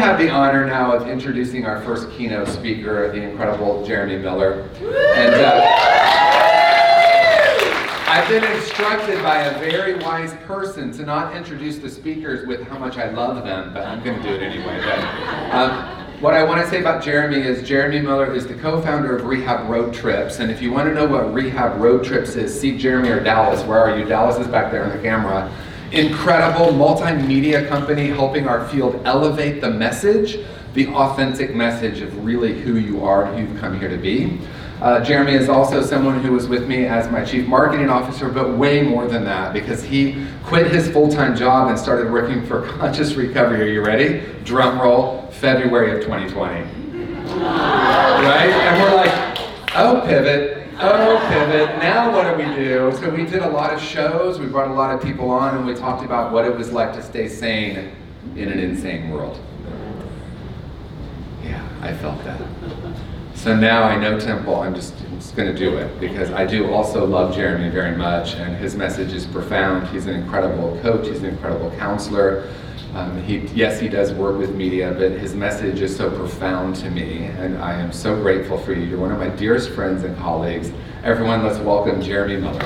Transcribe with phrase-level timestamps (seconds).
[0.00, 4.62] have the honor now of introducing our first keynote speaker, the incredible Jeremy Miller.
[5.14, 5.60] And uh,
[8.08, 12.78] I've been instructed by a very wise person to not introduce the speakers with how
[12.78, 14.80] much I love them, but I'm going to do it anyway.
[14.82, 19.14] But, um, what I want to say about Jeremy is Jeremy Miller is the co-founder
[19.16, 22.58] of Rehab Road Trips, and if you want to know what Rehab Road Trips is,
[22.58, 23.62] see Jeremy or Dallas.
[23.64, 24.06] Where are you?
[24.06, 25.52] Dallas is back there on the camera.
[25.92, 30.38] Incredible multimedia company helping our field elevate the message,
[30.74, 34.38] the authentic message of really who you are and who you've come here to be.
[34.80, 38.56] Uh, Jeremy is also someone who was with me as my chief marketing officer, but
[38.56, 42.62] way more than that because he quit his full time job and started working for
[42.78, 43.60] Conscious Recovery.
[43.60, 44.24] Are you ready?
[44.44, 46.60] Drum roll February of 2020.
[47.34, 48.50] Right?
[48.50, 49.40] And we're like,
[49.74, 52.92] oh, pivot, oh, pivot, now what do we do?
[52.98, 55.66] So we did a lot of shows, we brought a lot of people on, and
[55.66, 57.92] we talked about what it was like to stay sane
[58.36, 59.38] in an insane world.
[61.42, 62.40] Yeah, I felt that.
[63.34, 66.70] So now I know Temple, I'm just, just going to do it because I do
[66.70, 69.88] also love Jeremy very much, and his message is profound.
[69.88, 72.52] He's an incredible coach, he's an incredible counselor.
[72.94, 76.90] Um, he, yes, he does work with media, but his message is so profound to
[76.90, 78.82] me, and I am so grateful for you.
[78.82, 80.72] You're one of my dearest friends and colleagues.
[81.04, 82.58] Everyone, let's welcome Jeremy Miller.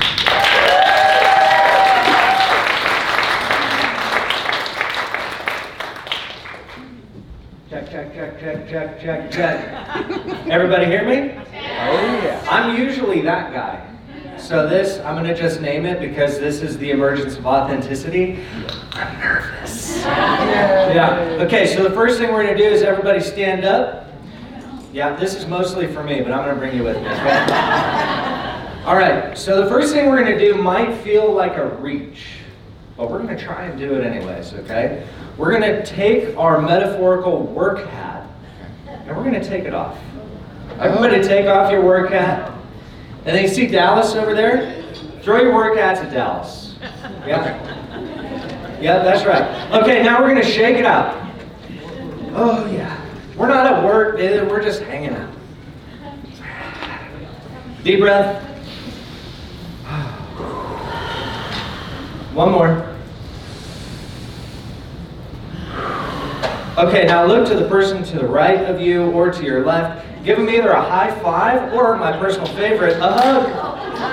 [7.68, 10.46] Check, check, check, check, check, check, check.
[10.46, 11.34] Everybody hear me?
[11.34, 12.46] Oh, yeah.
[12.50, 13.90] I'm usually that guy.
[14.38, 18.40] So this, I'm going to just name it because this is the emergence of authenticity.
[18.92, 19.63] I'm nervous.
[20.04, 21.38] Yeah.
[21.40, 24.08] Okay, so the first thing we're going to do is everybody stand up.
[24.92, 27.08] Yeah, this is mostly for me, but I'm going to bring you with me.
[27.08, 27.46] Okay?
[28.84, 32.26] All right, so the first thing we're going to do might feel like a reach,
[32.96, 35.06] but we're going to try and do it anyways, okay?
[35.36, 38.28] We're going to take our metaphorical work hat
[38.86, 39.98] and we're going to take it off.
[40.78, 41.22] Everybody oh.
[41.22, 42.52] take off your work hat.
[43.24, 44.82] And then you see Dallas over there?
[45.22, 46.76] Throw your work hat to Dallas.
[47.26, 47.73] Yeah.
[48.80, 49.82] Yeah, that's right.
[49.82, 51.14] Okay, now we're going to shake it up.
[52.32, 53.00] Oh, yeah.
[53.36, 55.30] We're not at work, we're just hanging out.
[57.82, 58.42] Deep breath.
[62.34, 62.90] One more.
[66.76, 70.04] Okay, now look to the person to the right of you or to your left.
[70.24, 73.48] Give them either a high five or, my personal favorite, a hug.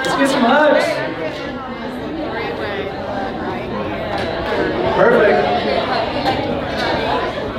[0.06, 1.11] Let's get some hugs.
[5.01, 5.47] Perfect.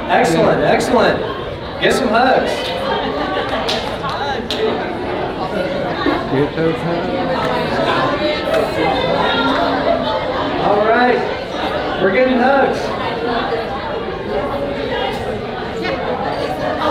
[0.08, 1.18] Excellent, excellent.
[1.80, 2.52] Get some hugs.
[6.30, 7.08] Get those hugs.
[10.68, 11.18] All right.
[12.00, 12.78] We're getting hugs.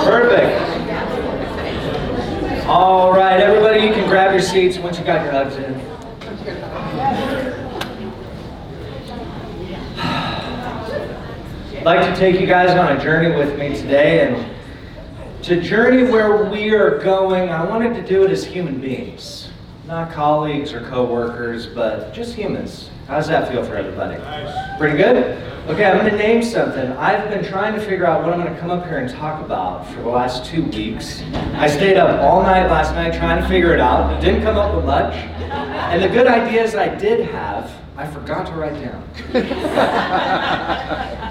[0.06, 0.52] Perfect.
[2.68, 5.71] All right, everybody, you can grab your seats once you got your hugs in.
[11.82, 14.56] I'd like to take you guys on a journey with me today, and
[15.42, 19.50] to journey where we are going, I wanted to do it as human beings,
[19.88, 22.92] not colleagues or co-workers, but just humans.
[23.08, 24.20] How does that feel for everybody?
[24.20, 24.78] Nice.
[24.78, 25.42] Pretty good?
[25.70, 26.92] Okay, I'm going to name something.
[26.92, 29.44] I've been trying to figure out what I'm going to come up here and talk
[29.44, 31.24] about for the last two weeks.
[31.56, 34.22] I stayed up all night last night trying to figure it out.
[34.22, 35.16] Didn't come up with much.
[35.16, 39.04] And the good ideas I did have, I forgot to write down.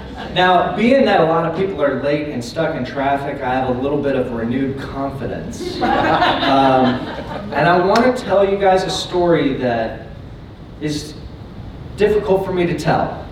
[0.33, 3.75] now, being that a lot of people are late and stuck in traffic, I have
[3.75, 5.77] a little bit of renewed confidence.
[6.51, 6.95] Um,
[7.53, 10.07] and I want to tell you guys a story that
[10.81, 11.13] is
[11.95, 13.25] difficult for me to tell.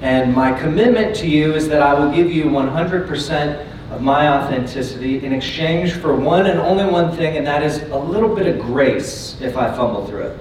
[0.00, 5.24] And my commitment to you is that I will give you 100% of my authenticity
[5.24, 8.60] in exchange for one and only one thing, and that is a little bit of
[8.62, 10.38] grace if I fumble through it.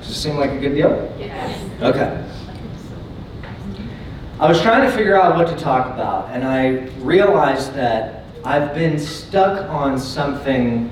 [0.00, 1.14] Does it seem like a good deal?
[1.18, 1.82] Yes.
[1.82, 2.24] Okay.
[4.40, 8.72] I was trying to figure out what to talk about, and I realized that I've
[8.72, 10.90] been stuck on something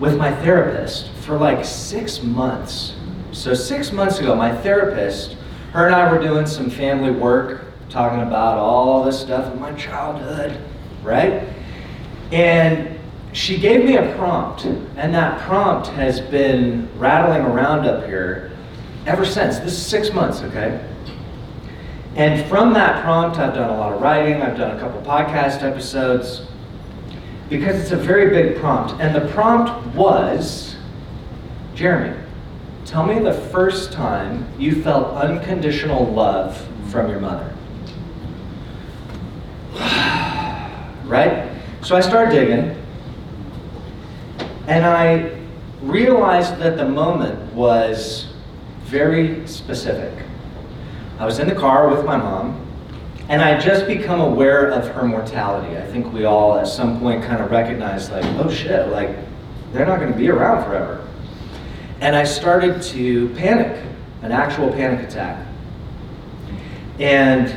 [0.00, 2.96] with my therapist for like six months.
[3.30, 5.36] So, six months ago, my therapist
[5.72, 9.72] her and I were doing some family work, talking about all this stuff in my
[9.74, 10.58] childhood,
[11.04, 11.44] right?
[12.32, 12.98] And
[13.32, 18.50] she gave me a prompt, and that prompt has been rattling around up here
[19.06, 19.60] ever since.
[19.60, 20.84] This is six months, okay?
[22.16, 25.62] And from that prompt, I've done a lot of writing, I've done a couple podcast
[25.62, 26.46] episodes,
[27.48, 29.00] because it's a very big prompt.
[29.00, 30.76] And the prompt was
[31.74, 32.18] Jeremy,
[32.88, 36.56] Tell me the first time you felt unconditional love
[36.90, 37.54] from your mother.
[41.04, 41.50] right?
[41.82, 42.82] So I started digging,
[44.68, 45.38] and I
[45.82, 48.32] realized that the moment was
[48.84, 50.24] very specific.
[51.18, 52.64] I was in the car with my mom,
[53.28, 55.76] and I had just become aware of her mortality.
[55.76, 59.16] I think we all at some point kind of recognized, like, oh shit, like,
[59.72, 61.04] they're not going to be around forever.
[62.00, 63.84] And I started to panic,
[64.22, 65.44] an actual panic attack.
[67.00, 67.54] And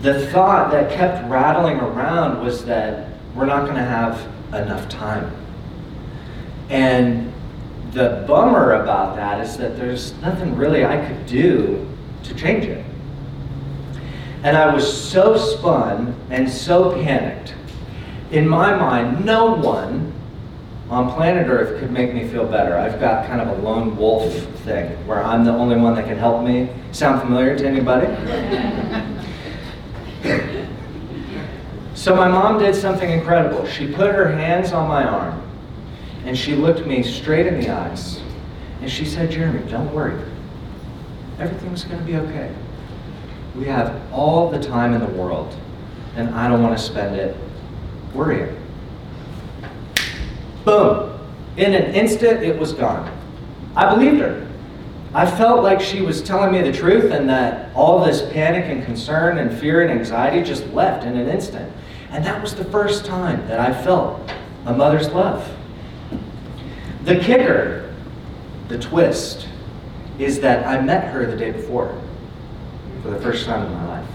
[0.00, 5.30] the thought that kept rattling around was that we're not going to have enough time.
[6.70, 7.30] And
[7.92, 11.86] the bummer about that is that there's nothing really I could do
[12.24, 12.84] to change it.
[14.42, 17.54] And I was so spun and so panicked.
[18.30, 20.12] In my mind, no one
[20.90, 22.76] on planet Earth could make me feel better.
[22.76, 24.34] I've got kind of a lone wolf
[24.64, 26.68] thing where I'm the only one that can help me.
[26.92, 28.06] Sound familiar to anybody?
[31.94, 33.66] so my mom did something incredible.
[33.66, 35.40] She put her hands on my arm
[36.26, 38.20] and she looked me straight in the eyes
[38.80, 40.20] and she said, Jeremy, don't worry.
[41.38, 42.54] Everything's going to be okay.
[43.56, 45.56] We have all the time in the world,
[46.16, 47.36] and I don't want to spend it
[48.12, 48.56] worrying.
[50.64, 51.10] Boom.
[51.56, 53.10] In an instant, it was gone.
[53.76, 54.48] I believed her.
[55.12, 58.84] I felt like she was telling me the truth and that all this panic and
[58.84, 61.72] concern and fear and anxiety just left in an instant.
[62.10, 64.28] And that was the first time that I felt
[64.66, 65.48] a mother's love.
[67.04, 67.94] The kicker,
[68.66, 69.46] the twist,
[70.18, 72.00] is that I met her the day before
[73.02, 74.08] for the first time in my life.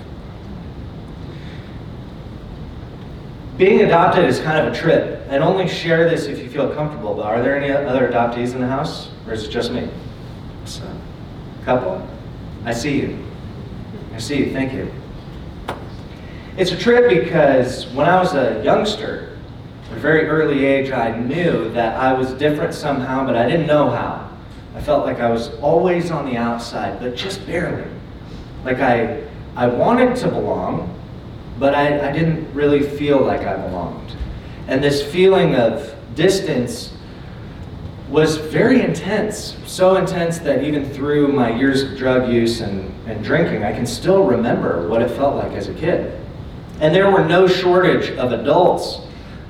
[3.58, 7.14] Being adopted is kind of a trip, and only share this if you feel comfortable.
[7.14, 9.90] But are there any other adoptees in the house, or is it just me?
[10.64, 10.90] So,
[11.66, 12.08] couple?
[12.64, 13.26] I see you.
[14.14, 14.54] I see you.
[14.54, 14.92] Thank you.
[16.58, 19.38] It's a trip because when I was a youngster,
[19.92, 23.68] at a very early age, I knew that I was different somehow, but I didn't
[23.68, 24.29] know how.
[24.76, 27.90] I felt like I was always on the outside, but just barely.
[28.64, 29.24] Like I,
[29.56, 30.96] I wanted to belong,
[31.58, 34.16] but I, I didn't really feel like I belonged.
[34.68, 36.94] And this feeling of distance
[38.10, 39.56] was very intense.
[39.66, 43.86] So intense that even through my years of drug use and, and drinking, I can
[43.86, 46.20] still remember what it felt like as a kid.
[46.80, 49.02] And there were no shortage of adults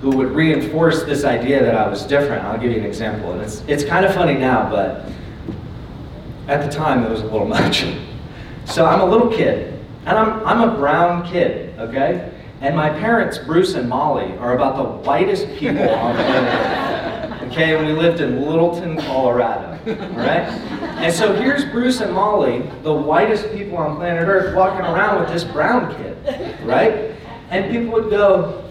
[0.01, 2.44] who would reinforce this idea that I was different.
[2.46, 3.34] I'll give you an example.
[3.34, 5.06] And it's, it's kind of funny now, but
[6.48, 7.86] at the time it was a little much.
[8.66, 12.31] So I'm a little kid, and I'm, I'm a brown kid, okay?
[12.62, 17.52] And my parents, Bruce and Molly, are about the whitest people on planet Earth.
[17.52, 19.80] Okay, and we lived in Littleton, Colorado.
[19.88, 20.48] All right?
[21.00, 25.30] And so here's Bruce and Molly, the whitest people on planet Earth, walking around with
[25.30, 26.18] this brown kid,
[26.63, 27.16] right?
[27.50, 28.69] And people would go,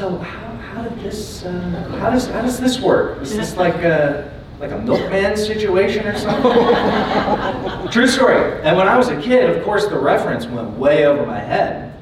[0.00, 3.20] so how, how did this, uh, how does how does this work?
[3.20, 7.90] Is this like a like a milkman situation or something?
[7.92, 8.62] True story.
[8.62, 12.00] And when I was a kid, of course, the reference went way over my head.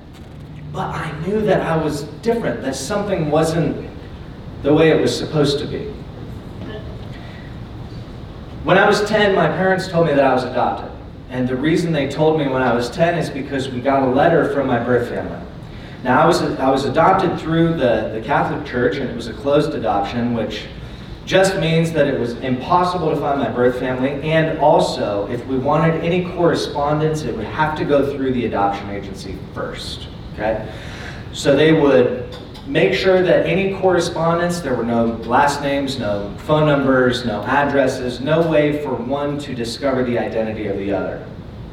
[0.73, 3.91] But I knew that I was different, that something wasn't
[4.63, 5.93] the way it was supposed to be.
[8.63, 10.93] When I was 10, my parents told me that I was adopted.
[11.31, 14.07] And the reason they told me when I was 10 is because we got a
[14.07, 15.48] letter from my birth family.
[16.05, 19.33] Now, I was, I was adopted through the, the Catholic Church, and it was a
[19.33, 20.67] closed adoption, which
[21.25, 25.59] just means that it was impossible to find my birth family, and also, if we
[25.59, 30.09] wanted any correspondence, it would have to go through the adoption agency first.
[30.35, 30.73] Okay?
[31.33, 32.35] So they would
[32.67, 38.21] make sure that any correspondence, there were no last names, no phone numbers, no addresses,
[38.21, 41.27] no way for one to discover the identity of the other.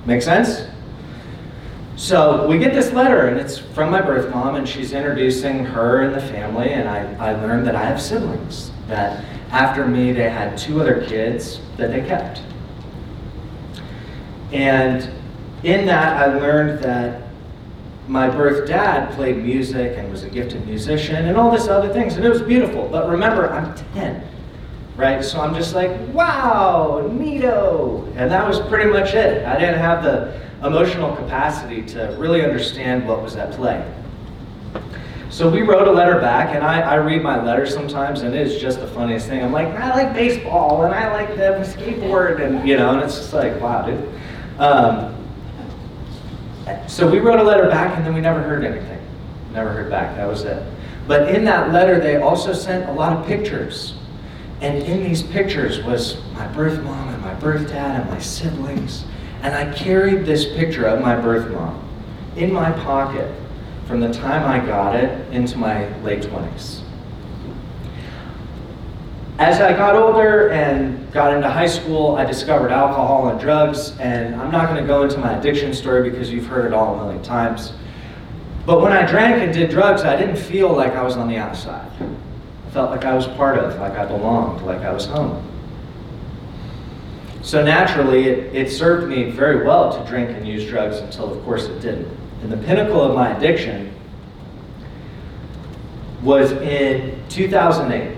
[0.06, 0.68] Make sense?
[1.96, 6.02] So we get this letter, and it's from my birth mom, and she's introducing her
[6.02, 8.72] and the family, and I, I learned that I have siblings.
[8.88, 12.42] That after me, they had two other kids that they kept.
[14.52, 15.10] And
[15.64, 17.30] in that, I learned that
[18.10, 22.18] my birth dad played music and was a gifted musician and all this other things,
[22.18, 22.90] and it was beautiful.
[22.90, 24.22] But remember, I'm 10,
[24.98, 25.24] right?
[25.24, 28.06] So I'm just like, wow, neato.
[28.18, 29.46] And that was pretty much it.
[29.46, 33.86] I didn't have the emotional capacity to really understand what was at play.
[35.30, 38.48] So we wrote a letter back, and I, I read my letters sometimes, and it
[38.48, 39.44] is just the funniest thing.
[39.44, 43.18] I'm like, I like baseball, and I like the skateboard, and you know, and it's
[43.18, 44.10] just like, wow, dude.
[44.60, 45.16] Um,
[46.88, 49.02] so we wrote a letter back, and then we never heard anything.
[49.52, 50.16] Never heard back.
[50.16, 50.64] That was it.
[51.08, 53.96] But in that letter, they also sent a lot of pictures.
[54.62, 59.06] And in these pictures was my birth mom and my birth dad and my siblings.
[59.42, 61.82] And I carried this picture of my birth mom
[62.36, 63.34] in my pocket
[63.88, 66.82] from the time I got it into my late 20s.
[69.38, 74.34] As I got older and got into high school, I discovered alcohol and drugs, and
[74.36, 77.04] I'm not going to go into my addiction story because you've heard it all a
[77.04, 77.74] million times.
[78.66, 81.38] But when I drank and did drugs, I didn't feel like I was on the
[81.38, 81.92] outside.
[82.00, 85.46] I felt like I was part of, like I belonged, like I was home.
[87.46, 91.44] So naturally, it, it served me very well to drink and use drugs until, of
[91.46, 92.10] course, it didn't.
[92.42, 93.94] And the pinnacle of my addiction
[96.24, 98.18] was in 2008.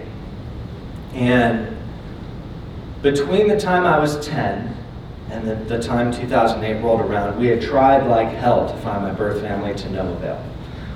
[1.14, 1.76] And
[3.02, 4.74] between the time I was 10
[5.30, 9.12] and the, the time 2008 rolled around, we had tried like hell to find my
[9.12, 10.42] birth family to no avail.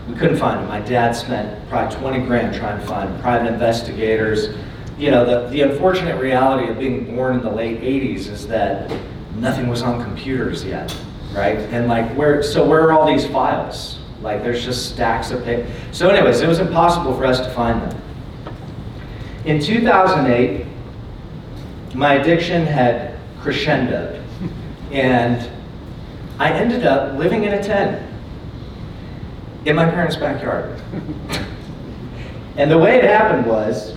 [0.08, 0.70] We couldn't find them.
[0.70, 4.56] My dad spent probably 20 grand trying to find private investigators,
[5.02, 8.96] you know, the, the unfortunate reality of being born in the late 80s is that
[9.36, 10.96] nothing was on computers yet,
[11.34, 11.58] right?
[11.58, 13.98] And like, where, so where are all these files?
[14.22, 15.68] Like, there's just stacks of paper.
[15.92, 18.00] So, anyways, it was impossible for us to find them.
[19.46, 20.68] In 2008,
[21.96, 24.24] my addiction had crescendoed,
[24.92, 25.50] and
[26.38, 28.08] I ended up living in a tent
[29.66, 30.80] in my parents' backyard.
[32.56, 33.96] and the way it happened was,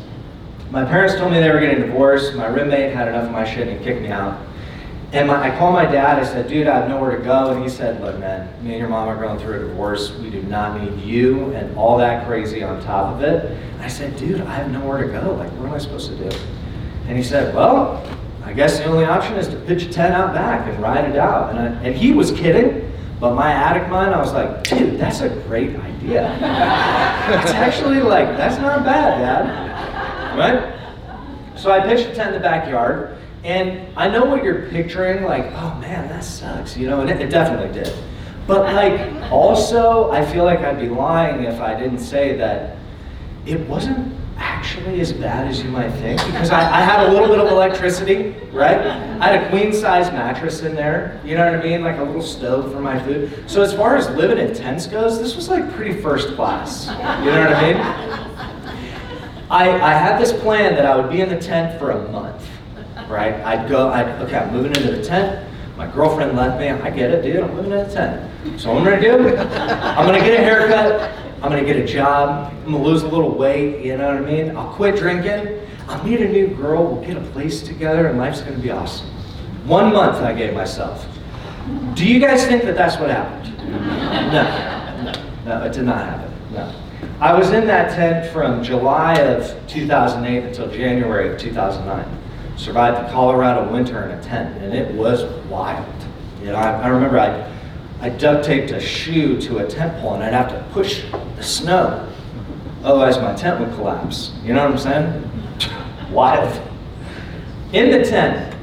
[0.74, 2.34] my parents told me they were getting divorced.
[2.34, 4.44] My roommate had enough of my shit and he kicked me out.
[5.12, 6.18] And my, I called my dad.
[6.18, 7.52] I said, dude, I have nowhere to go.
[7.52, 10.10] And he said, look, man, me and your mom are going through a divorce.
[10.16, 13.52] We do not need you and all that crazy on top of it.
[13.52, 15.34] And I said, dude, I have nowhere to go.
[15.34, 16.36] Like, what am I supposed to do?
[17.06, 18.04] And he said, well,
[18.42, 21.14] I guess the only option is to pitch a tent out back and ride it
[21.14, 21.50] out.
[21.50, 22.90] And, I, and he was kidding.
[23.20, 26.34] But my addict mind, I was like, dude, that's a great idea.
[27.40, 29.73] it's actually like, that's not bad, Dad
[30.36, 30.74] right?
[31.56, 35.44] So I pitched a tent in the backyard, and I know what you're picturing, like,
[35.52, 37.92] oh man, that sucks, you know, and it, it definitely did.
[38.46, 42.76] But like, also, I feel like I'd be lying if I didn't say that
[43.46, 47.28] it wasn't actually as bad as you might think because I, I, had a little
[47.28, 48.78] bit of electricity, right?
[48.78, 51.82] I had a queen size mattress in there, you know what I mean?
[51.82, 53.48] Like a little stove for my food.
[53.48, 57.30] So, as far as living in tents goes, this was like pretty first class, you
[57.30, 58.33] know what I mean?
[59.54, 62.44] I, I had this plan that I would be in the tent for a month,
[63.08, 63.34] right?
[63.34, 65.48] I'd go, I'd, okay, I'm moving into the tent.
[65.76, 66.70] My girlfriend left me.
[66.70, 67.36] I get it, dude.
[67.40, 68.60] I'm moving in the tent.
[68.60, 69.28] So I'm gonna do?
[69.38, 71.12] I'm gonna get a haircut.
[71.40, 72.52] I'm gonna get a job.
[72.52, 73.84] I'm gonna lose a little weight.
[73.84, 74.56] You know what I mean?
[74.56, 75.60] I'll quit drinking.
[75.86, 76.88] I'll meet a new girl.
[76.88, 79.06] We'll get a place together, and life's gonna be awesome.
[79.66, 81.06] One month I gave myself.
[81.94, 83.56] Do you guys think that that's what happened?
[84.32, 84.42] No,
[85.04, 85.12] no,
[85.46, 85.64] no.
[85.64, 86.32] It did not happen.
[86.52, 86.74] No.
[87.20, 92.22] I was in that tent from July of 2008 until January of 2009.
[92.56, 95.86] Survived the Colorado winter in a tent, and it was wild.
[96.40, 97.50] You know, I, I remember I,
[98.00, 101.04] I duct taped a shoe to a tent pole, and I'd have to push
[101.36, 102.08] the snow,
[102.82, 104.32] otherwise my tent would collapse.
[104.42, 106.10] You know what I'm saying?
[106.12, 106.60] wild.
[107.72, 108.56] In the tent,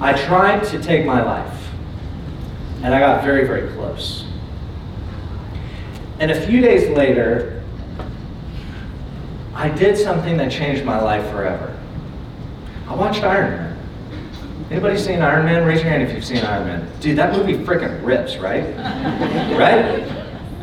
[0.00, 1.68] I tried to take my life,
[2.82, 4.25] and I got very, very close.
[6.18, 7.62] And a few days later,
[9.54, 11.76] I did something that changed my life forever.
[12.88, 13.78] I watched Iron Man.
[14.70, 15.64] Anybody seen Iron Man?
[15.64, 16.90] Raise your hand if you've seen Iron Man.
[17.00, 18.64] Dude, that movie freaking rips, right?
[19.58, 20.06] right?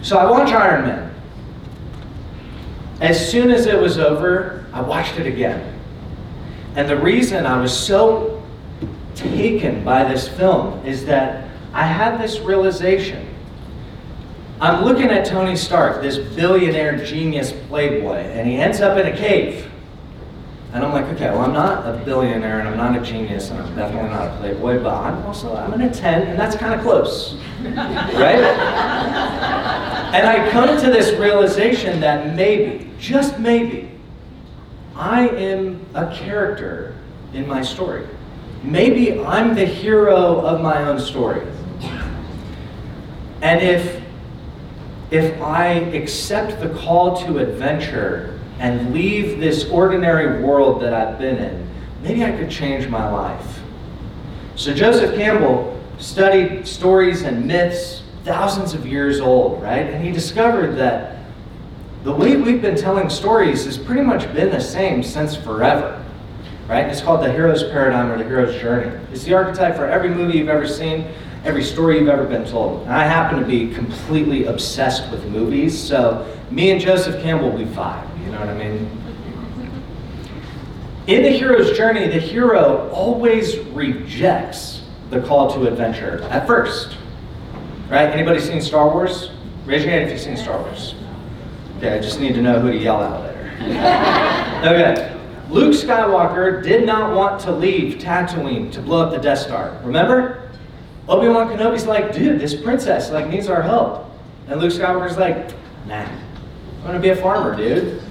[0.01, 1.13] So I watched Iron Man.
[3.01, 5.79] As soon as it was over, I watched it again.
[6.75, 8.41] And the reason I was so
[9.15, 13.33] taken by this film is that I had this realization
[14.63, 19.17] I'm looking at Tony Stark, this billionaire genius playboy, and he ends up in a
[19.17, 19.70] cave.
[20.72, 23.62] And I'm like, okay, well, I'm not a billionaire and I'm not a genius and
[23.62, 26.74] I'm definitely not a playboy, but I'm also, I'm in a tent and that's kind
[26.74, 27.36] of close.
[27.62, 28.39] right?
[30.13, 33.91] and I come to this realization that maybe, just maybe,
[34.96, 36.96] I am a character
[37.34, 38.08] in my story.
[38.63, 41.46] Maybe I'm the hero of my own story.
[43.41, 44.01] And if
[45.13, 51.38] if I accept the call to adventure and leave this ordinary world that I've been
[51.38, 51.70] in,
[52.01, 53.60] maybe I could change my life.
[54.55, 59.86] So Joseph Campbell studied stories and myths thousands of years old, right?
[59.86, 61.20] And he discovered that
[62.03, 66.03] the way we've been telling stories has pretty much been the same since forever,
[66.67, 66.88] right?
[66.88, 69.00] It's called the hero's paradigm or the hero's journey.
[69.12, 71.08] It's the archetype for every movie you've ever seen
[71.44, 72.84] every story you've ever been told.
[72.84, 77.58] And I happen to be completely obsessed with movies, so me and Joseph Campbell, will
[77.58, 78.08] be vibe.
[78.26, 78.90] You know what I mean?
[81.08, 86.98] In the hero's journey, the hero always rejects the call to adventure at first.
[87.90, 88.10] Right?
[88.10, 89.32] Anybody seen Star Wars?
[89.66, 90.96] Raise your hand if you've seen Star Wars.
[91.78, 93.52] Okay, I just need to know who to yell at later.
[94.66, 95.20] okay.
[95.50, 99.78] Luke Skywalker did not want to leave Tatooine to blow up the Death Star.
[99.84, 100.43] Remember?
[101.07, 104.10] Obi-Wan Kenobi's like, dude, this princess like needs our help.
[104.48, 105.53] And Luke Skywalker's like,
[105.86, 108.01] nah, I'm gonna be a farmer, dude.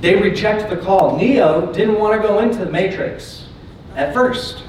[0.00, 1.16] They reject the call.
[1.16, 3.46] Neo didn't want to go into the Matrix
[3.96, 4.62] at first.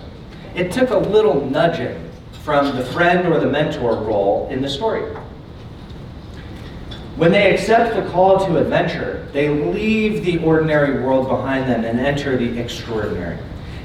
[0.56, 2.10] It took a little nudging
[2.44, 5.04] from the friend or the mentor role in the story.
[7.16, 12.00] When they accept the call to adventure, they leave the ordinary world behind them and
[12.00, 13.38] enter the extraordinary.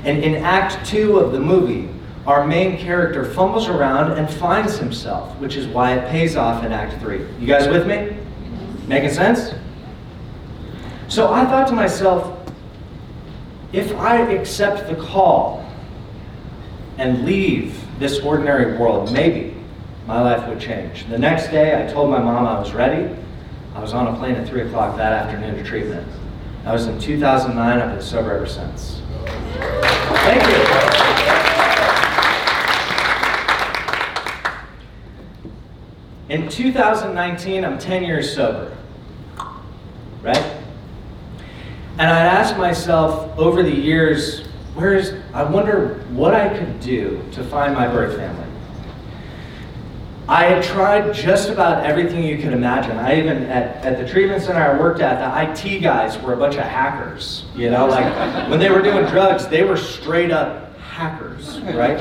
[0.05, 1.89] And in Act Two of the movie,
[2.27, 6.73] our main character fumbles around and finds himself, which is why it pays off in
[6.73, 7.27] Act Three.
[7.39, 8.17] You guys with me?
[8.87, 9.55] Making sense?
[11.09, 12.51] So I thought to myself,
[13.73, 15.69] if I accept the call
[16.97, 19.55] and leave this ordinary world, maybe
[20.07, 21.07] my life would change.
[21.09, 23.15] The next day, I told my mom I was ready.
[23.75, 26.07] I was on a plane at 3 o'clock that afternoon to treatment.
[26.63, 27.79] That was in 2009.
[27.81, 29.03] I've been sober ever since.
[29.27, 30.43] Thank
[30.99, 31.04] you.
[36.35, 38.77] In 2019, I'm 10 years sober.
[40.21, 40.37] Right?
[41.97, 44.41] And I'd ask myself over the years,
[44.75, 48.49] where's, I wonder what I could do to find my birth family.
[50.27, 52.99] I had tried just about everything you could imagine.
[52.99, 56.37] I even, at, at the treatment center I worked at, the IT guys were a
[56.37, 57.45] bunch of hackers.
[57.55, 60.64] You know, like when they were doing drugs, they were straight up
[60.95, 61.99] hackers, right?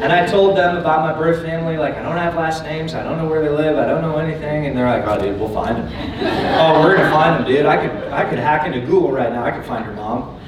[0.00, 3.02] And I told them about my birth family, like, I don't have last names, I
[3.02, 5.52] don't know where they live, I don't know anything, and they're like, oh, dude, we'll
[5.52, 6.56] find them.
[6.60, 7.66] oh, we're gonna find them, dude.
[7.66, 10.38] I could, I could hack into Google right now, I could find your mom.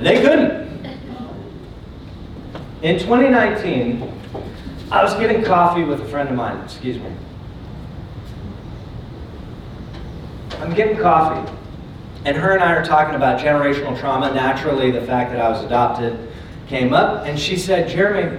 [0.00, 0.64] They couldn't.
[2.80, 4.10] In 2019,
[4.90, 7.12] I was getting coffee with a friend of mine, excuse me.
[10.58, 11.52] I'm getting coffee,
[12.24, 14.32] and her and I are talking about generational trauma.
[14.32, 16.30] Naturally, the fact that I was adopted
[16.74, 18.36] came up, and she said, Jeremy,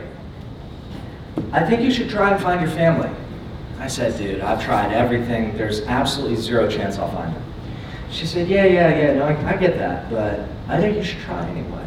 [1.53, 3.09] I think you should try and find your family.
[3.79, 5.55] I said, dude, I've tried everything.
[5.55, 7.43] There's absolutely zero chance I'll find them.
[8.11, 11.21] She said, yeah, yeah, yeah, no, I, I get that, but I think you should
[11.21, 11.85] try anyway.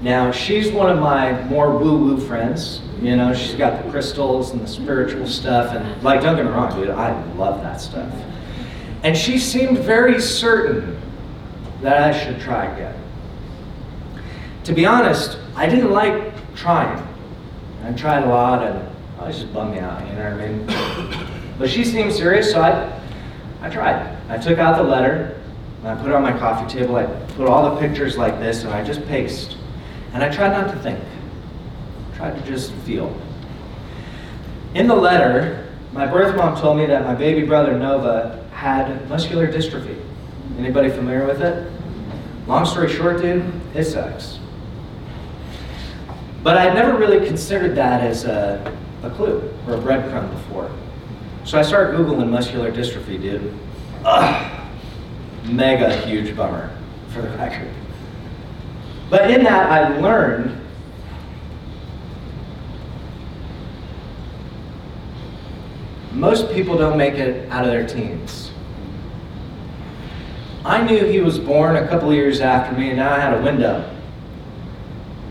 [0.00, 2.80] Now, she's one of my more woo-woo friends.
[3.02, 6.50] You know, she's got the crystals and the spiritual stuff, and like, don't get me
[6.50, 8.10] wrong, dude, I love that stuff.
[9.02, 10.98] And she seemed very certain
[11.82, 13.01] that I should try again.
[14.64, 17.04] To be honest, I didn't like trying.
[17.84, 20.48] I tried a lot and oh, it just bummed me out, you know what I
[20.48, 21.54] mean?
[21.58, 23.00] but she seemed serious, so I,
[23.60, 24.16] I tried.
[24.28, 25.40] I took out the letter,
[25.80, 28.62] and I put it on my coffee table, I put all the pictures like this,
[28.62, 29.56] and I just paced.
[30.12, 31.00] And I tried not to think.
[32.12, 33.20] I tried to just feel.
[34.74, 39.50] In the letter, my birth mom told me that my baby brother Nova had muscular
[39.50, 40.00] dystrophy.
[40.56, 41.70] Anybody familiar with it?
[42.46, 44.38] Long story short, dude, it sucks.
[46.42, 50.70] But I'd never really considered that as a, a clue or a breadcrumb before.
[51.44, 53.56] So I started Googling muscular dystrophy, dude.
[54.04, 54.68] Ugh,
[55.44, 56.76] mega huge bummer,
[57.08, 57.68] for the record.
[59.08, 60.58] But in that, I learned
[66.12, 68.50] most people don't make it out of their teens.
[70.64, 73.42] I knew he was born a couple years after me, and now I had a
[73.42, 73.91] window.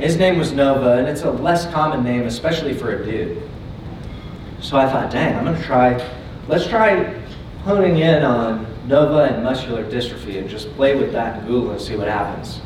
[0.02, 3.40] His name was Nova, and it's a less common name, especially for a dude.
[4.60, 6.04] So I thought, dang, I'm gonna try,
[6.48, 7.04] let's try
[7.66, 11.80] honing in on Nova and muscular dystrophy and just play with that in Google and
[11.80, 12.62] see what happens.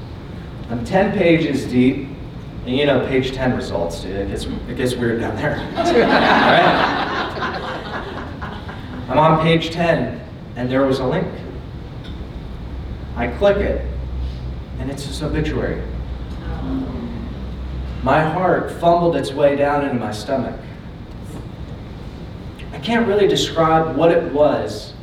[0.69, 2.07] I'm 10 pages deep,
[2.65, 4.15] and you know, page 10 results, dude.
[4.15, 5.57] It gets, it gets weird down there.
[9.09, 10.21] I'm on page 10,
[10.55, 11.27] and there was a link.
[13.17, 13.85] I click it,
[14.79, 15.83] and it's this obituary.
[16.39, 16.94] Oh.
[18.05, 20.55] My heart fumbled its way down into my stomach.
[22.71, 24.93] I can't really describe what it was,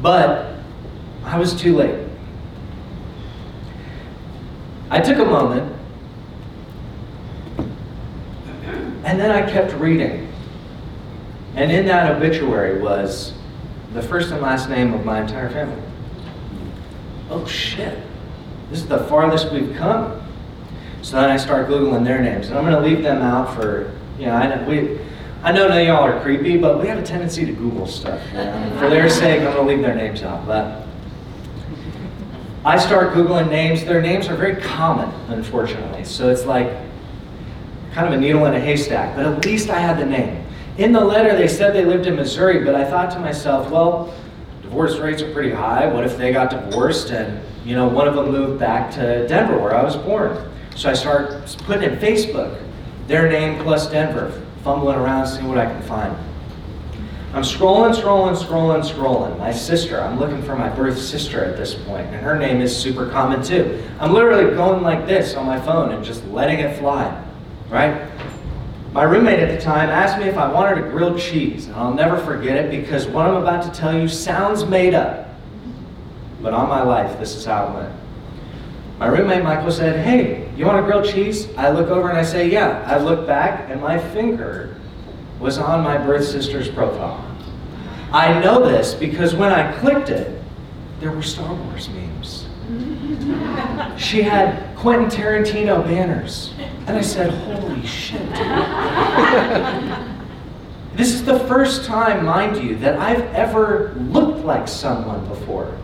[0.00, 0.56] but
[1.22, 2.04] I was too late.
[4.90, 5.72] I took a moment,
[9.04, 10.32] and then I kept reading.
[11.54, 13.34] And in that obituary was
[13.92, 15.80] the first and last name of my entire family.
[17.30, 17.96] Oh shit,
[18.72, 20.18] this is the farthest we've come.
[21.02, 23.92] So then I start Googling their names, and I'm going to leave them out for,
[24.18, 24.98] you know, I know, we,
[25.42, 28.18] I know none of y'all are creepy, but we have a tendency to Google stuff.
[28.78, 30.46] For their sake, I'm going to leave their names out.
[30.46, 30.86] But
[32.64, 33.84] I start Googling names.
[33.84, 36.04] Their names are very common, unfortunately.
[36.04, 36.74] So it's like
[37.92, 40.46] kind of a needle in a haystack, but at least I had the name.
[40.78, 44.14] In the letter, they said they lived in Missouri, but I thought to myself, well,
[44.62, 45.86] divorce rates are pretty high.
[45.86, 49.58] What if they got divorced and, you know, one of them moved back to Denver
[49.58, 50.36] where I was born?
[50.74, 52.60] So I start putting in Facebook,
[53.06, 56.16] their name plus Denver, fumbling around, seeing what I can find.
[57.34, 59.38] I'm scrolling, scrolling, scrolling, scrolling.
[59.38, 62.76] My sister, I'm looking for my birth sister at this point, and her name is
[62.76, 63.82] super common too.
[63.98, 67.24] I'm literally going like this on my phone and just letting it fly,
[67.70, 68.10] right?
[68.92, 71.94] My roommate at the time asked me if I wanted a grilled cheese, and I'll
[71.94, 75.31] never forget it because what I'm about to tell you sounds made up.
[76.42, 77.94] But on my life, this is how it went.
[78.98, 81.48] My roommate Michael said, Hey, you want a grilled cheese?
[81.56, 82.84] I look over and I say, Yeah.
[82.86, 84.76] I look back, and my finger
[85.38, 87.24] was on my birth sister's profile.
[88.12, 90.40] I know this because when I clicked it,
[91.00, 92.46] there were Star Wars memes.
[93.98, 96.54] She had Quentin Tarantino banners.
[96.86, 98.20] And I said, Holy shit.
[100.96, 105.76] this is the first time, mind you, that I've ever looked like someone before.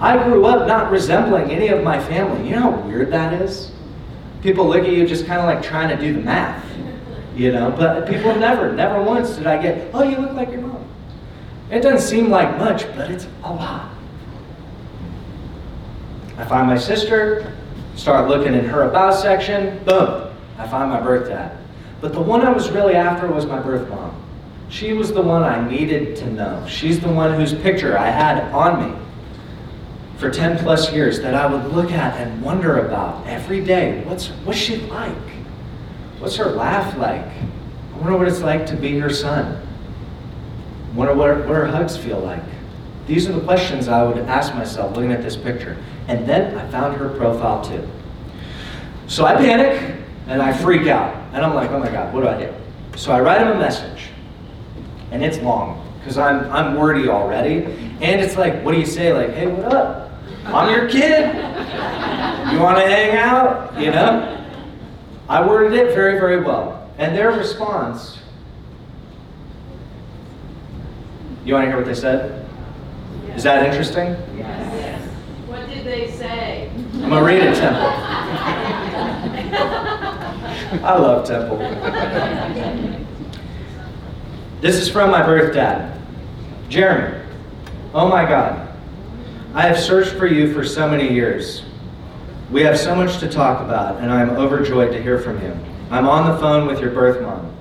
[0.00, 2.48] I grew up not resembling any of my family.
[2.48, 3.72] You know how weird that is?
[4.42, 6.64] People look at you just kind of like trying to do the math
[7.38, 7.70] you know.
[7.70, 10.84] But people never, never once did I get, oh, you look like your mom.
[11.70, 13.90] It doesn't seem like much, but it's a lot.
[16.36, 17.52] I find my sister,
[17.94, 21.56] start looking in her about section, boom, I find my birth dad.
[22.00, 24.14] But the one I was really after was my birth mom.
[24.68, 26.64] She was the one I needed to know.
[26.68, 28.98] She's the one whose picture I had on me
[30.18, 34.02] for 10 plus years that I would look at and wonder about every day.
[34.04, 35.14] What's, what's she like?
[36.18, 37.24] What's her laugh like?
[37.24, 39.56] I wonder what it's like to be her son.
[40.90, 42.42] I wonder what, what her hugs feel like.
[43.06, 45.76] These are the questions I would ask myself looking at this picture.
[46.08, 47.88] And then I found her profile too.
[49.06, 51.14] So I panic and I freak out.
[51.32, 52.52] And I'm like, oh my God, what do I do?
[52.96, 54.08] So I write him a message.
[55.12, 57.64] And it's long because I'm, I'm wordy already.
[58.00, 59.12] And it's like, what do you say?
[59.12, 60.07] Like, hey, what up?
[60.54, 61.34] I'm your kid.
[62.52, 63.78] You want to hang out?
[63.78, 64.34] You know?
[65.28, 66.90] I worded it very, very well.
[66.98, 68.18] And their response
[71.48, 72.46] you want to hear what they said?
[73.34, 74.08] Is that interesting?
[74.36, 75.02] Yes.
[75.46, 76.70] What did they say?
[76.74, 77.90] I'm going to read it, Temple.
[80.84, 81.56] I love Temple.
[84.60, 85.98] This is from my birth dad,
[86.68, 87.24] Jeremy.
[87.94, 88.67] Oh my God.
[89.54, 91.64] I have searched for you for so many years.
[92.50, 95.56] We have so much to talk about, and I am overjoyed to hear from you.
[95.90, 97.54] I'm on the phone with your birth mom.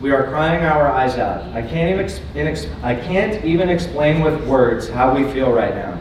[0.00, 1.44] We are crying our eyes out.
[1.54, 2.00] I can't
[2.34, 6.00] even, I can't even explain with words how we feel right now.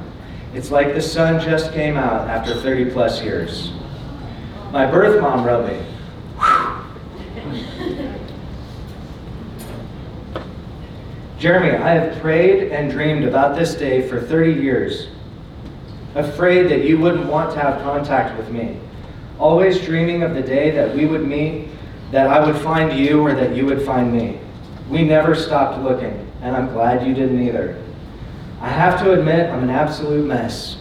[0.53, 3.73] It's like the sun just came out after 30 plus years.
[4.71, 5.85] My birth mom wrote me.
[11.37, 15.09] Jeremy, I have prayed and dreamed about this day for 30 years
[16.15, 18.77] afraid that you wouldn't want to have contact with me,
[19.39, 21.69] always dreaming of the day that we would meet,
[22.11, 24.39] that I would find you or that you would find me.
[24.89, 27.81] We never stopped looking, and I'm glad you didn't either.
[28.61, 30.77] I have to admit, I'm an absolute mess.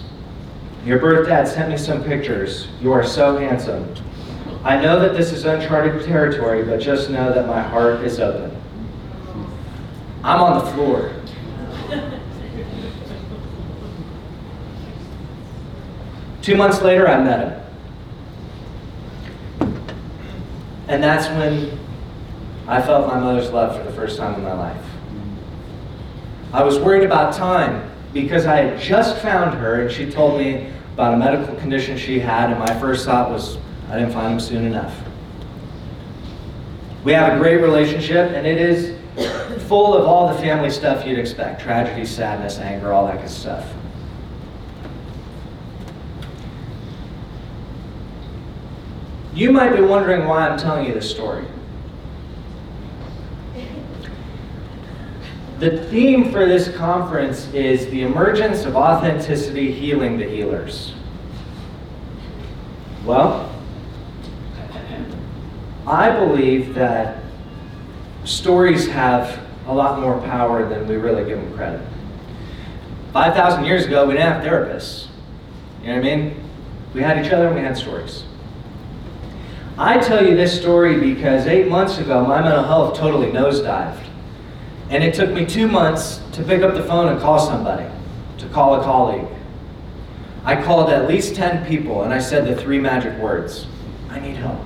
[0.84, 2.68] Your birth dad sent me some pictures.
[2.80, 3.94] You are so handsome.
[4.64, 8.56] I know that this is uncharted territory, but just know that my heart is open.
[10.22, 11.12] I'm on the floor.
[16.42, 17.58] Two months later, I met him.
[20.88, 21.78] And that's when
[22.66, 24.84] I felt my mother's love for the first time in my life.
[26.52, 30.70] I was worried about time because I had just found her and she told me
[30.94, 33.56] about a medical condition she had, and my first thought was,
[33.88, 34.94] I didn't find him soon enough.
[37.04, 38.98] We have a great relationship, and it is
[39.66, 43.72] full of all the family stuff you'd expect tragedy, sadness, anger, all that good stuff.
[49.34, 51.44] You might be wondering why I'm telling you this story.
[55.58, 60.92] The theme for this conference is the emergence of authenticity healing the healers.
[63.04, 63.48] Well,
[65.86, 67.22] I believe that
[68.24, 71.80] stories have a lot more power than we really give them credit.
[73.12, 75.06] 5,000 years ago, we didn't have therapists.
[75.82, 76.44] You know what I mean?
[76.94, 78.24] We had each other and we had stories.
[79.82, 83.98] I tell you this story because eight months ago, my mental health totally nosedived.
[84.90, 87.90] And it took me two months to pick up the phone and call somebody,
[88.38, 89.26] to call a colleague.
[90.44, 93.66] I called at least 10 people and I said the three magic words
[94.08, 94.60] I need help.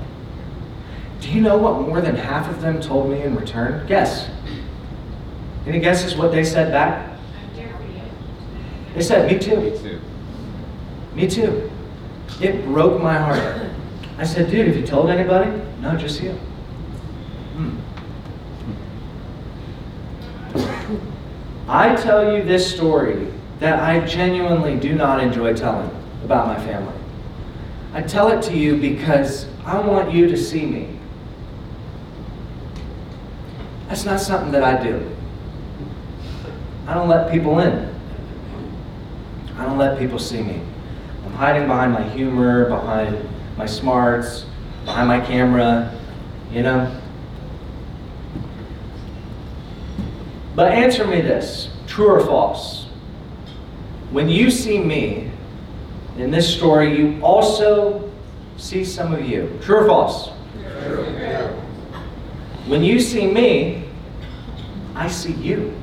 [1.22, 3.86] Do you know what more than half of them told me in return?
[3.86, 4.28] Guess.
[5.66, 7.18] Any guesses what they said back?
[8.92, 9.60] They said, Me too.
[9.62, 10.00] Me too.
[11.14, 11.70] Me too.
[12.42, 13.70] It broke my heart.
[14.18, 15.50] I said, Dude, have you told anybody?
[15.80, 16.32] No, just you.
[17.56, 17.76] Hmm.
[21.68, 25.90] I tell you this story that I genuinely do not enjoy telling
[26.24, 26.94] about my family.
[27.92, 30.98] I tell it to you because I want you to see me.
[33.88, 35.10] That's not something that I do.
[36.86, 37.94] I don't let people in.
[39.56, 40.60] I don't let people see me.
[41.24, 44.46] I'm hiding behind my humor, behind my smarts,
[44.84, 45.98] behind my camera,
[46.52, 47.00] you know?
[50.54, 52.84] But answer me this true or false?
[54.10, 55.30] When you see me
[56.18, 58.10] in this story, you also
[58.56, 59.58] see some of you.
[59.62, 60.30] True or false?
[60.84, 61.04] True.
[62.66, 63.88] When you see me,
[64.94, 65.74] I see you.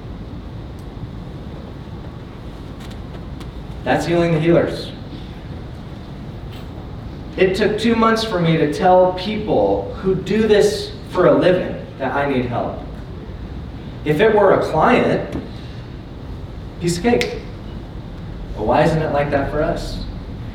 [3.83, 4.92] That's healing the healers.
[7.37, 11.85] It took two months for me to tell people who do this for a living
[11.97, 12.79] that I need help.
[14.05, 15.35] If it were a client,
[16.83, 17.39] piece of cake.
[18.55, 20.03] But why isn't it like that for us?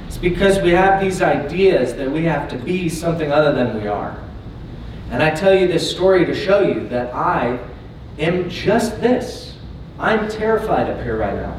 [0.07, 3.88] It's because we have these ideas that we have to be something other than we
[3.88, 4.23] are.
[5.11, 7.59] And I tell you this story to show you that I
[8.19, 9.57] am just this.
[9.99, 11.59] I'm terrified up here right now.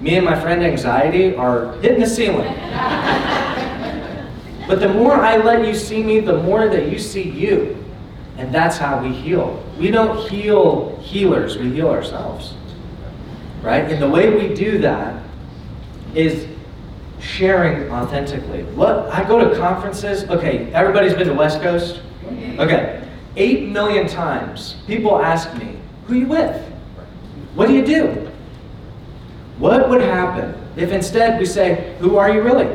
[0.00, 2.46] Me and my friend Anxiety are hitting the ceiling.
[4.66, 7.84] but the more I let you see me, the more that you see you.
[8.36, 9.64] And that's how we heal.
[9.78, 12.54] We don't heal healers, we heal ourselves.
[13.62, 13.90] Right?
[13.90, 15.22] And the way we do that
[16.14, 16.46] is
[17.20, 18.62] sharing authentically.
[18.74, 22.02] What I go to conferences, okay, everybody's been to West Coast?
[22.58, 23.02] Okay.
[23.36, 25.76] Eight million times people ask me,
[26.06, 26.62] who you with?
[27.54, 28.30] What do you do?
[29.58, 32.74] What would happen if instead we say, who are you really?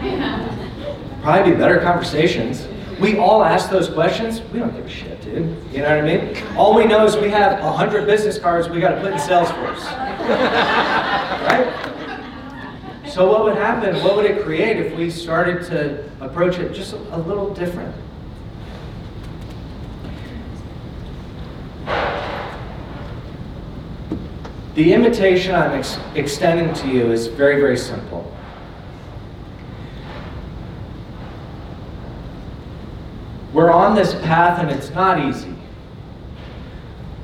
[1.22, 2.66] Probably be better conversations.
[2.98, 4.40] We all ask those questions.
[4.52, 5.56] We don't give a shit, dude.
[5.72, 6.36] You know what I mean?
[6.56, 9.84] All we know is we have 100 business cards we got to put in Salesforce.
[11.46, 11.90] right?
[13.06, 14.02] So, what would happen?
[14.04, 17.94] What would it create if we started to approach it just a, little different?
[24.74, 28.32] The invitation I'm ex- extending to you is very, very simple.
[33.52, 35.54] We're on this path and it's not easy.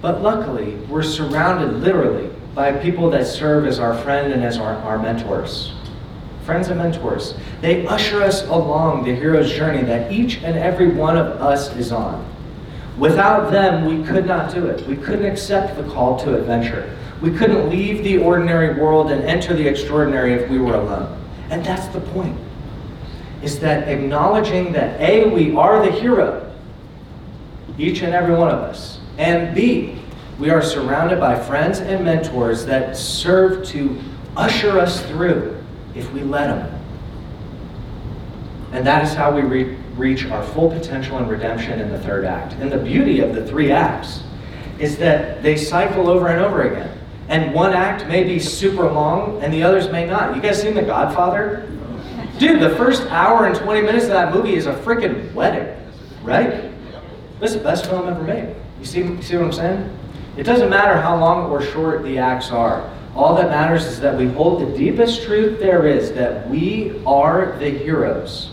[0.03, 4.75] But luckily, we're surrounded literally by people that serve as our friend and as our,
[4.79, 5.75] our mentors.
[6.45, 7.35] Friends and mentors.
[7.61, 11.93] They usher us along the hero's journey that each and every one of us is
[11.93, 12.25] on.
[12.99, 14.87] Without them, we could not do it.
[14.87, 16.97] We couldn't accept the call to adventure.
[17.21, 21.21] We couldn't leave the ordinary world and enter the extraordinary if we were alone.
[21.51, 22.39] And that's the point.
[23.43, 26.53] Is that acknowledging that A, we are the hero,
[27.79, 29.99] each and every one of us, and B,
[30.39, 33.99] we are surrounded by friends and mentors that serve to
[34.37, 35.63] usher us through
[35.95, 36.83] if we let them.
[38.73, 42.27] And that is how we re- reach our full potential and redemption in the third
[42.27, 42.55] act.
[42.55, 44.23] And the beauty of the three acts
[44.79, 46.99] is that they cycle over and over again.
[47.29, 50.37] And one act may be super long and the others may not.
[50.37, 51.69] You guys seen The Godfather?
[52.39, 55.75] Dude, the first hour and 20 minutes of that movie is a freaking wedding,
[56.23, 56.71] right?
[57.41, 58.55] This is the best film ever made.
[58.79, 59.99] You see, see what I'm saying?
[60.37, 62.93] It doesn't matter how long or short the acts are.
[63.15, 67.57] All that matters is that we hold the deepest truth there is that we are
[67.59, 68.51] the heroes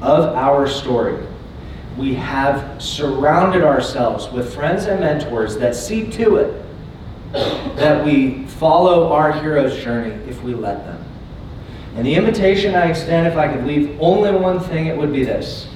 [0.00, 1.20] of our story.
[1.96, 6.64] We have surrounded ourselves with friends and mentors that see to it
[7.32, 11.04] that we follow our hero's journey if we let them.
[11.96, 15.24] And the invitation I extend, if I could leave only one thing, it would be
[15.24, 15.68] this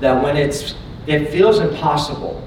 [0.00, 0.74] that when it's,
[1.06, 2.42] it feels impossible,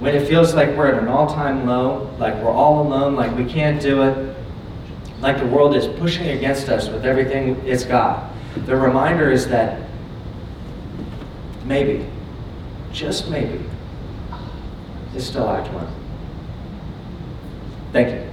[0.00, 3.34] when it feels like we're at an all time low, like we're all alone, like
[3.36, 4.36] we can't do it,
[5.20, 8.30] like the world is pushing against us with everything it's got,
[8.66, 9.82] the reminder is that
[11.64, 12.06] maybe,
[12.92, 13.64] just maybe,
[15.14, 15.88] is still Act One.
[17.92, 18.29] Thank you,